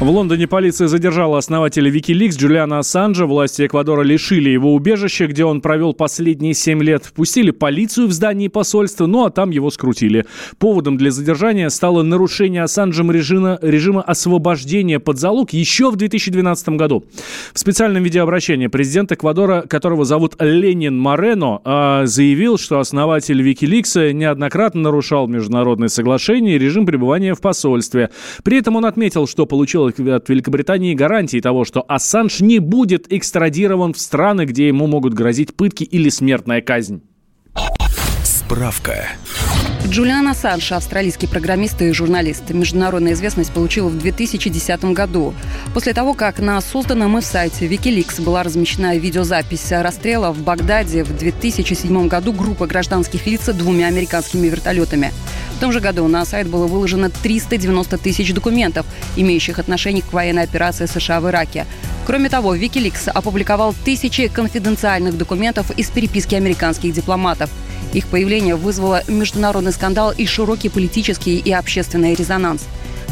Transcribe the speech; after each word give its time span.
В 0.00 0.10
Лондоне 0.10 0.48
полиция 0.48 0.88
задержала 0.88 1.38
основателя 1.38 1.88
Wikileaks 1.88 2.36
Джулиана 2.36 2.80
Ассанжа. 2.80 3.26
Власти 3.26 3.64
Эквадора 3.64 4.02
лишили 4.02 4.50
его 4.50 4.74
убежища, 4.74 5.28
где 5.28 5.44
он 5.44 5.60
провел 5.60 5.94
последние 5.94 6.52
семь 6.52 6.82
лет. 6.82 7.12
Пустили 7.14 7.52
полицию 7.52 8.08
в 8.08 8.12
здании 8.12 8.48
посольства, 8.48 9.06
ну 9.06 9.24
а 9.24 9.30
там 9.30 9.50
его 9.50 9.70
скрутили. 9.70 10.26
Поводом 10.58 10.96
для 10.96 11.12
задержания 11.12 11.68
стало 11.68 12.02
нарушение 12.02 12.64
Ассанжем 12.64 13.12
режима, 13.12 13.60
режима 13.62 14.02
освобождения 14.02 14.98
под 14.98 15.20
залог 15.20 15.52
еще 15.52 15.92
в 15.92 15.96
2012 15.96 16.70
году. 16.70 17.04
В 17.52 17.58
специальном 17.60 18.02
видеообращении 18.02 18.66
президент 18.66 19.12
Эквадора, 19.12 19.62
которого 19.62 20.04
зовут 20.04 20.34
Ленин 20.40 20.98
Морено, 20.98 21.60
а, 21.64 22.04
заявил, 22.06 22.58
что 22.58 22.80
основатель 22.80 23.40
Wikileaks 23.48 24.12
неоднократно 24.12 24.80
нарушал 24.80 25.28
международные 25.28 25.88
соглашения 25.88 26.56
и 26.56 26.58
режим 26.58 26.84
пребывания 26.84 27.34
в 27.34 27.40
посольстве. 27.40 28.10
При 28.42 28.58
этом 28.58 28.74
он 28.74 28.86
отметил, 28.86 29.28
что 29.28 29.46
получил 29.46 29.83
от 29.88 30.28
Великобритании 30.28 30.94
гарантии 30.94 31.40
того, 31.40 31.64
что 31.64 31.84
Ассанж 31.86 32.40
не 32.40 32.58
будет 32.58 33.12
экстрадирован 33.12 33.92
в 33.92 33.98
страны, 33.98 34.44
где 34.44 34.68
ему 34.68 34.86
могут 34.86 35.14
грозить 35.14 35.54
пытки 35.54 35.84
или 35.84 36.08
смертная 36.08 36.60
казнь. 36.60 37.02
Справка. 38.22 39.08
Джулиан 39.86 40.26
Ассанж, 40.28 40.72
австралийский 40.72 41.26
программист 41.26 41.82
и 41.82 41.92
журналист. 41.92 42.48
Международная 42.48 43.12
известность 43.12 43.52
получила 43.52 43.88
в 43.88 43.98
2010 43.98 44.84
году. 44.86 45.34
После 45.74 45.92
того, 45.92 46.14
как 46.14 46.38
на 46.38 46.58
созданном 46.62 47.18
их 47.18 47.24
сайте 47.24 47.66
Wikileaks 47.66 48.22
была 48.22 48.42
размещена 48.42 48.96
видеозапись 48.96 49.70
расстрела 49.72 50.32
в 50.32 50.38
Багдаде 50.38 51.04
в 51.04 51.14
2007 51.14 52.08
году 52.08 52.32
группы 52.32 52.66
гражданских 52.66 53.26
лиц 53.26 53.44
двумя 53.48 53.88
американскими 53.88 54.46
вертолетами. 54.46 55.12
В 55.56 55.60
том 55.60 55.70
же 55.70 55.80
году 55.80 56.08
на 56.08 56.24
сайт 56.24 56.48
было 56.48 56.66
выложено 56.66 57.10
390 57.10 57.98
тысяч 57.98 58.32
документов, 58.32 58.86
имеющих 59.16 59.58
отношение 59.58 60.02
к 60.02 60.14
военной 60.14 60.44
операции 60.44 60.86
США 60.86 61.20
в 61.20 61.28
Ираке. 61.28 61.66
Кроме 62.06 62.30
того, 62.30 62.56
Wikileaks 62.56 63.10
опубликовал 63.10 63.74
тысячи 63.84 64.28
конфиденциальных 64.28 65.18
документов 65.18 65.70
из 65.72 65.90
переписки 65.90 66.34
американских 66.34 66.94
дипломатов. 66.94 67.50
Их 67.94 68.08
появление 68.08 68.56
вызвало 68.56 69.02
международный 69.08 69.72
скандал 69.72 70.12
и 70.12 70.26
широкий 70.26 70.68
политический 70.68 71.38
и 71.38 71.52
общественный 71.52 72.14
резонанс. 72.14 72.66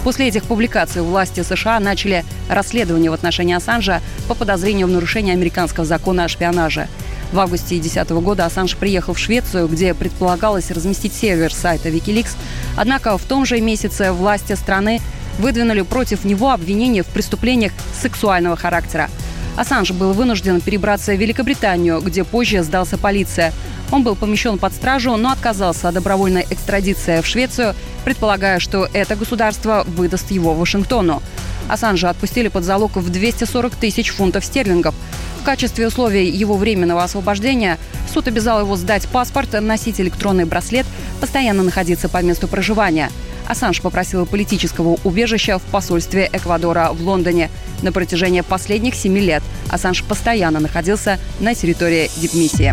После 0.04 0.26
этих 0.26 0.42
публикаций 0.42 1.00
власти 1.00 1.42
США 1.42 1.78
начали 1.78 2.24
расследование 2.50 3.10
в 3.10 3.14
отношении 3.14 3.54
Ассанжа 3.54 4.02
по 4.26 4.34
подозрению 4.34 4.88
в 4.88 4.90
нарушении 4.90 5.32
американского 5.32 5.86
закона 5.86 6.24
о 6.24 6.28
шпионаже. 6.28 6.88
В 7.32 7.38
августе 7.38 7.76
2010 7.76 8.10
года 8.10 8.44
Ассанж 8.44 8.76
приехал 8.76 9.14
в 9.14 9.18
Швецию, 9.18 9.68
где 9.68 9.94
предполагалось 9.94 10.70
разместить 10.72 11.14
сервер 11.14 11.54
сайта 11.54 11.88
Wikileaks. 11.88 12.36
Однако 12.76 13.16
в 13.16 13.22
том 13.22 13.46
же 13.46 13.60
месяце 13.60 14.10
власти 14.10 14.54
страны 14.54 15.00
выдвинули 15.38 15.82
против 15.82 16.24
него 16.24 16.50
обвинения 16.50 17.04
в 17.04 17.06
преступлениях 17.06 17.72
сексуального 17.98 18.56
характера. 18.56 19.08
Ассанж 19.56 19.92
был 19.92 20.12
вынужден 20.12 20.60
перебраться 20.60 21.12
в 21.12 21.20
Великобританию, 21.20 22.00
где 22.00 22.24
позже 22.24 22.62
сдался 22.62 22.96
полиция. 22.96 23.52
Он 23.90 24.02
был 24.02 24.16
помещен 24.16 24.58
под 24.58 24.72
стражу, 24.72 25.16
но 25.16 25.30
отказался 25.30 25.88
от 25.88 25.94
добровольной 25.94 26.46
экстрадиции 26.48 27.20
в 27.20 27.26
Швецию, 27.26 27.74
предполагая, 28.04 28.58
что 28.58 28.88
это 28.94 29.14
государство 29.14 29.84
выдаст 29.86 30.30
его 30.30 30.54
Вашингтону. 30.54 31.22
Ассанжа 31.68 32.08
отпустили 32.08 32.48
под 32.48 32.64
залог 32.64 32.96
в 32.96 33.10
240 33.10 33.74
тысяч 33.74 34.10
фунтов 34.10 34.44
стерлингов. 34.44 34.94
В 35.40 35.44
качестве 35.44 35.88
условий 35.88 36.30
его 36.30 36.56
временного 36.56 37.02
освобождения 37.02 37.78
суд 38.12 38.28
обязал 38.28 38.60
его 38.60 38.76
сдать 38.76 39.06
паспорт, 39.08 39.52
носить 39.60 40.00
электронный 40.00 40.44
браслет, 40.44 40.86
постоянно 41.20 41.62
находиться 41.62 42.08
по 42.08 42.22
месту 42.22 42.48
проживания. 42.48 43.10
Ассанж 43.52 43.82
попросил 43.82 44.24
политического 44.24 44.96
убежища 45.04 45.58
в 45.58 45.62
посольстве 45.64 46.30
Эквадора 46.32 46.88
в 46.92 47.02
Лондоне. 47.02 47.50
На 47.82 47.92
протяжении 47.92 48.40
последних 48.40 48.94
семи 48.94 49.20
лет 49.20 49.42
Ассанж 49.70 50.02
постоянно 50.04 50.58
находился 50.58 51.18
на 51.38 51.54
территории 51.54 52.10
дипмиссии. 52.16 52.72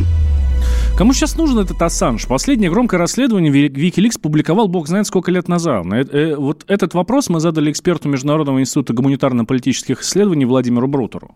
Кому 0.97 1.12
сейчас 1.12 1.35
нужен 1.35 1.59
этот 1.59 1.81
Ассанж? 1.81 2.28
Последнее 2.28 2.72
громкое 2.72 2.95
расследование 2.95 3.51
Wikileaks 3.51 4.19
публиковал 4.22 4.69
бог 4.69 4.88
знает 4.88 5.06
сколько 5.06 5.31
лет 5.31 5.50
назад. 5.50 5.85
Э, 5.91 6.01
э, 6.01 6.35
вот 6.38 6.63
этот 6.68 6.94
вопрос 6.94 7.28
мы 7.28 7.41
задали 7.41 7.72
эксперту 7.72 8.07
Международного 8.07 8.62
института 8.62 8.94
гуманитарно-политических 8.94 10.01
исследований 10.01 10.45
Владимиру 10.45 10.88
Брутеру. 10.88 11.35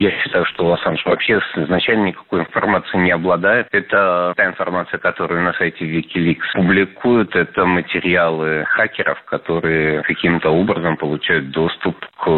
Я 0.00 0.10
считаю, 0.12 0.46
что 0.46 0.72
Ассанж 0.72 1.04
вообще 1.04 1.42
изначально 1.56 2.06
никакой 2.06 2.40
информации 2.40 2.96
не 2.96 3.10
обладает. 3.10 3.68
Это 3.70 4.32
та 4.34 4.46
информация, 4.46 4.96
которую 4.96 5.42
на 5.42 5.52
сайте 5.52 5.84
Wikileaks 5.84 6.54
публикуют. 6.54 7.36
Это 7.36 7.66
материалы 7.66 8.64
хакеров, 8.66 9.22
которые 9.24 10.02
каким-то 10.04 10.48
образом 10.48 10.96
получают 10.96 11.50
доступ 11.50 12.02
к 12.16 12.28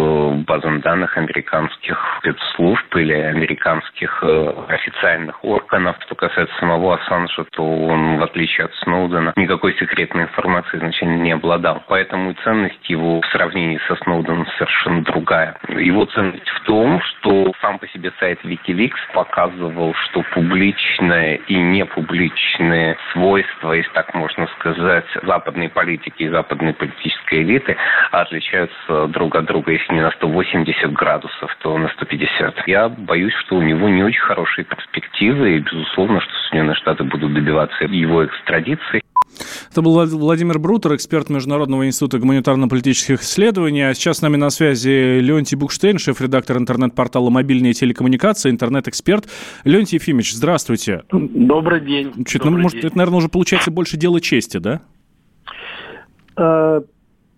базам 0.45 0.81
данных 0.81 1.17
американских 1.17 1.97
спецслужб 2.19 2.97
или 2.97 3.13
американских 3.13 4.25
э, 4.25 4.53
официальных 4.67 5.45
органов. 5.45 5.97
Что 6.01 6.17
касается 6.17 6.57
самого 6.59 6.97
Ассанжа, 6.97 7.45
то 7.53 7.63
он, 7.63 8.19
в 8.19 8.25
отличие 8.25 8.65
от 8.65 8.75
Сноудена, 8.83 9.35
никакой 9.37 9.75
секретной 9.75 10.25
информации 10.25 10.79
изначально 10.79 11.23
не 11.23 11.31
обладал. 11.31 11.85
Поэтому 11.87 12.35
ценность 12.43 12.91
его 12.91 13.21
в 13.21 13.27
сравнении 13.27 13.79
со 13.87 13.95
Сноуденом 14.03 14.49
совершенно 14.59 15.03
другая. 15.05 15.57
Его 15.69 16.07
ценность 16.07 16.49
в 16.49 16.61
том, 16.63 17.01
что 17.03 17.52
сам 17.61 17.79
по 17.79 17.87
себе 17.89 18.13
сайт 18.19 18.39
Wikileaks 18.45 18.99
показывал, 19.13 19.95
что 19.95 20.23
публичные 20.35 21.37
и 21.49 21.55
непубличные 21.55 22.97
свойства, 23.13 23.73
если 23.73 23.91
так 23.93 24.15
можно 24.15 24.47
сказать, 24.59 25.07
западной 25.23 25.69
политики 25.69 26.23
и 26.25 26.29
западной 26.29 26.75
политической 26.75 27.43
элиты 27.43 27.77
отличаются 28.11 29.07
друг 29.09 29.37
от 29.37 29.47
друга, 29.47 29.73
если 29.73 29.93
не 29.95 30.03
на 30.03 30.11
180 30.13 30.93
градусов, 30.93 31.57
то 31.61 31.77
на 31.79 31.89
150. 31.89 32.69
Я 32.69 32.89
боюсь, 32.89 33.35
что 33.35 33.57
у 33.57 33.63
него 33.63 33.89
не 33.89 34.03
очень 34.03 34.21
хорошие 34.21 34.65
перспективы, 34.65 35.57
и, 35.57 35.61
безусловно, 35.61 36.21
что 36.21 36.33
Соединенные 36.49 36.77
Штаты 36.77 37.05
будут 37.05 37.33
добиваться 37.35 37.85
его 37.85 38.25
экстрадиции. 38.25 39.03
Это 39.71 39.81
был 39.81 40.05
Владимир 40.05 40.59
Брутер, 40.59 40.95
эксперт 40.95 41.31
Международного 41.31 41.87
института 41.87 42.19
гуманитарно-политических 42.19 43.23
исследований. 43.23 43.83
А 43.83 43.95
сейчас 43.95 44.19
с 44.19 44.23
нами 44.23 44.37
на 44.37 44.51
связи 44.51 45.21
Леонтий 45.21 45.57
Букштейн, 45.57 45.99
шеф-редактор 45.99 46.59
интернет-портала 46.59 47.31
«Мобильные 47.31 47.73
телекоммуникации», 47.73 48.51
интернет-эксперт. 48.51 49.29
Леонтий 49.65 49.97
Ефимович, 49.97 50.35
здравствуйте. 50.35 51.05
Добрый 51.11 51.81
день. 51.81 52.13
Чуть, 52.27 52.43
Добрый 52.43 52.57
ну, 52.57 52.63
может, 52.65 52.81
день. 52.81 52.87
это, 52.87 52.99
наверное, 52.99 53.19
уже 53.19 53.29
получается 53.29 53.71
больше 53.71 53.97
дело 53.97 54.21
чести, 54.21 54.59
да? 54.59 54.83
Э, 56.37 56.83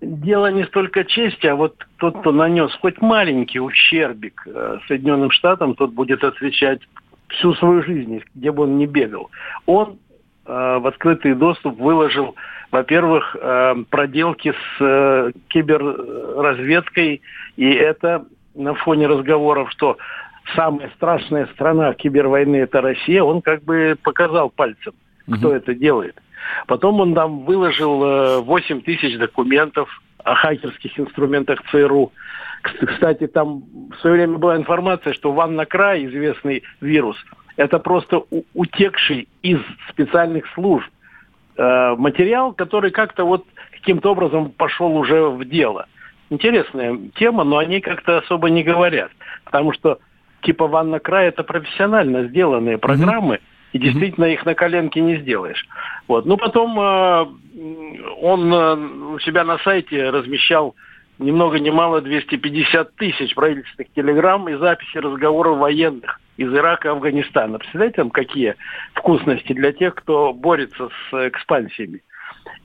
дело 0.00 0.50
не 0.50 0.64
столько 0.64 1.04
чести, 1.04 1.46
а 1.46 1.54
вот 1.54 1.76
тот, 1.98 2.18
кто 2.18 2.32
нанес 2.32 2.70
хоть 2.80 3.00
маленький 3.00 3.60
ущербик 3.60 4.42
э, 4.46 4.78
Соединенным 4.88 5.30
Штатам, 5.30 5.76
тот 5.76 5.92
будет 5.92 6.24
отвечать 6.24 6.80
всю 7.28 7.54
свою 7.54 7.82
жизнь, 7.82 8.22
где 8.34 8.52
бы 8.52 8.64
он 8.64 8.78
ни 8.78 8.86
бегал. 8.86 9.30
Он 9.66 9.98
в 10.46 10.86
открытый 10.86 11.34
доступ 11.34 11.78
выложил, 11.78 12.34
во-первых, 12.70 13.36
э, 13.40 13.74
проделки 13.88 14.52
с 14.52 14.80
э, 14.80 15.32
киберразведкой, 15.48 17.22
и 17.56 17.70
это 17.70 18.26
на 18.54 18.74
фоне 18.74 19.06
разговоров, 19.06 19.70
что 19.70 19.96
самая 20.54 20.90
страшная 20.96 21.46
страна 21.54 21.94
кибервойны 21.94 22.56
это 22.56 22.80
Россия, 22.80 23.22
он 23.22 23.42
как 23.42 23.62
бы 23.62 23.96
показал 24.02 24.50
пальцем, 24.50 24.92
кто 25.32 25.48
угу. 25.48 25.56
это 25.56 25.74
делает. 25.74 26.20
Потом 26.66 27.00
он 27.00 27.14
там 27.14 27.44
выложил 27.44 28.42
8 28.42 28.82
тысяч 28.82 29.18
документов 29.18 29.88
о 30.22 30.34
хакерских 30.34 30.98
инструментах 30.98 31.60
ЦРУ. 31.70 32.12
Кстати, 32.62 33.26
там 33.26 33.62
в 33.90 34.00
свое 34.00 34.16
время 34.16 34.38
была 34.38 34.56
информация, 34.56 35.12
что 35.12 35.32
Ванна-Край, 35.32 36.06
известный 36.06 36.62
вирус, 36.80 37.16
это 37.56 37.78
просто 37.78 38.24
утекший 38.54 39.28
из 39.42 39.60
специальных 39.90 40.46
служб 40.54 40.86
э, 41.56 41.94
материал, 41.96 42.52
который 42.52 42.90
как-то 42.90 43.24
вот 43.24 43.44
каким-то 43.72 44.12
образом 44.12 44.50
пошел 44.50 44.96
уже 44.96 45.28
в 45.28 45.44
дело. 45.44 45.86
Интересная 46.30 46.98
тема, 47.16 47.44
но 47.44 47.58
они 47.58 47.80
как-то 47.80 48.18
особо 48.18 48.50
не 48.50 48.62
говорят. 48.62 49.10
Потому 49.44 49.72
что 49.72 49.98
типа 50.42 50.66
Ванна 50.66 50.98
Край 50.98 51.28
это 51.28 51.44
профессионально 51.44 52.24
сделанные 52.28 52.78
программы, 52.78 53.36
mm-hmm. 53.36 53.70
и 53.74 53.78
действительно 53.78 54.24
их 54.24 54.44
на 54.44 54.54
коленке 54.54 55.00
не 55.00 55.16
сделаешь. 55.18 55.66
Вот. 56.08 56.26
Ну, 56.26 56.36
потом 56.36 56.78
э, 56.80 57.26
он 58.20 58.52
э, 58.52 58.74
у 59.14 59.18
себя 59.20 59.44
на 59.44 59.58
сайте 59.58 60.10
размещал 60.10 60.74
ни 61.20 61.30
много 61.30 61.60
ни 61.60 61.70
мало 61.70 62.00
250 62.00 62.96
тысяч 62.96 63.32
правительственных 63.36 63.92
телеграмм 63.92 64.48
и 64.48 64.56
записи 64.56 64.98
разговоров 64.98 65.58
военных 65.58 66.20
из 66.36 66.52
Ирака 66.52 66.88
и 66.88 66.90
Афганистана. 66.90 67.58
Представляете, 67.58 67.96
там 67.96 68.10
какие 68.10 68.56
вкусности 68.94 69.52
для 69.52 69.72
тех, 69.72 69.94
кто 69.94 70.32
борется 70.32 70.88
с 70.88 71.28
экспансиями. 71.28 72.02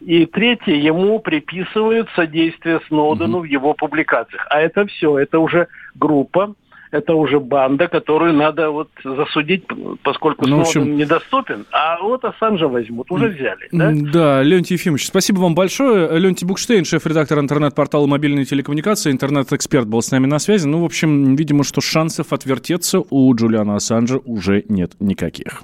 И 0.01 0.25
третье, 0.25 0.73
ему 0.73 1.19
приписывают 1.19 2.09
содействие 2.15 2.79
Сноудену 2.87 3.39
угу. 3.39 3.41
в 3.41 3.45
его 3.45 3.73
публикациях. 3.73 4.45
А 4.49 4.61
это 4.61 4.85
все, 4.85 5.17
это 5.17 5.39
уже 5.39 5.67
группа 5.95 6.55
это 6.91 7.13
уже 7.13 7.39
банда, 7.39 7.87
которую 7.87 8.33
надо 8.33 8.69
вот 8.71 8.89
засудить, 9.03 9.63
поскольку 10.03 10.47
ну, 10.47 10.65
Сноуден 10.65 10.95
недоступен, 10.97 11.65
а 11.71 12.01
вот 12.01 12.25
Ассанжа 12.25 12.67
возьмут, 12.67 13.11
уже 13.11 13.27
взяли, 13.27 13.67
да? 13.71 13.91
Да, 13.93 14.43
Леонтий 14.43 14.75
Ефимович, 14.75 15.07
спасибо 15.07 15.39
вам 15.39 15.55
большое. 15.55 16.17
Леонтий 16.17 16.47
Букштейн, 16.47 16.85
шеф-редактор 16.85 17.39
интернет-портала 17.39 18.07
«Мобильные 18.07 18.45
телекоммуникации», 18.45 19.11
интернет-эксперт 19.11 19.87
был 19.87 20.01
с 20.01 20.11
нами 20.11 20.25
на 20.25 20.39
связи. 20.39 20.67
Ну, 20.67 20.81
в 20.81 20.85
общем, 20.85 21.35
видимо, 21.35 21.63
что 21.63 21.81
шансов 21.81 22.33
отвертеться 22.33 23.03
у 23.09 23.33
Джулиана 23.35 23.75
Ассанжа 23.75 24.19
уже 24.25 24.63
нет 24.67 24.93
никаких. 24.99 25.63